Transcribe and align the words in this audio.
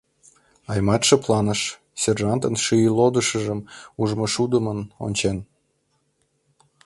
Аймат 0.71 1.01
шыпланыш, 1.07 1.61
сержантын 2.01 2.53
шӱйлодышыжым 2.63 3.59
ужмышудымын 4.01 4.79
ончен. 5.05 5.37